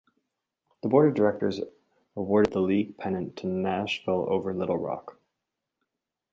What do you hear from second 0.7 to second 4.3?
The board of directors awarded the league pennant to Nashville